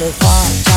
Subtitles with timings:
[0.00, 0.69] 的话。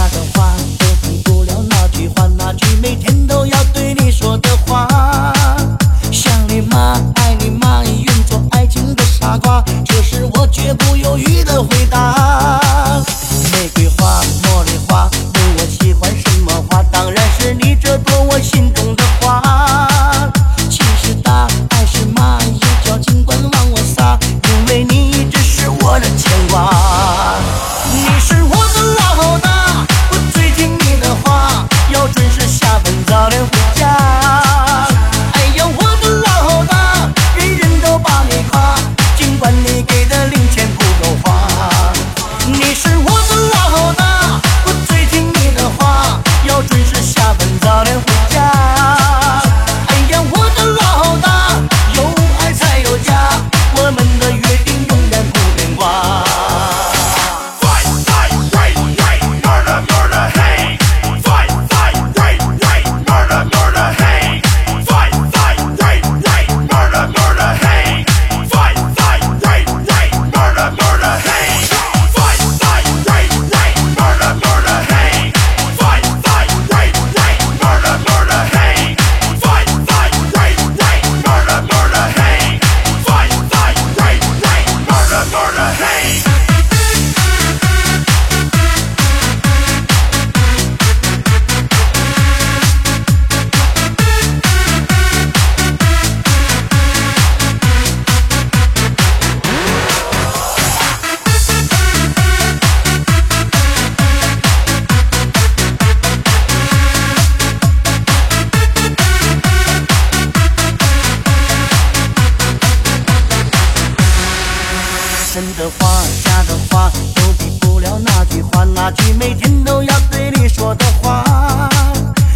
[115.58, 121.70] 的话，假的话，都比不了那句话，那句每天都要对你说的话。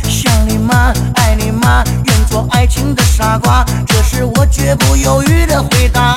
[0.03, 0.93] 想你吗？
[1.15, 1.83] 爱你吗？
[2.05, 6.16] 愿做爱情的傻瓜，这是我绝不犹豫的回答。